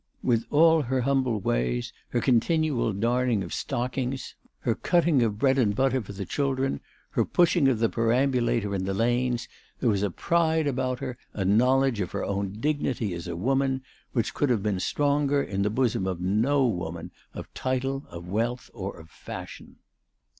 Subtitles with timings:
[0.23, 5.37] With all her humble ways, her continual darning of stockings, her cutting of 410 ALICE
[5.37, 5.37] DUGDALE.
[5.37, 6.81] bread and butter for the children,
[7.11, 9.47] her pushing of the perambulator in the lanes,
[9.79, 13.83] there was a pride about her, a knowledge of her own dignity as a woman,
[14.11, 18.71] which could have been stronger in the bosom of no woman of title, of wealth,
[18.73, 19.75] or of fashion.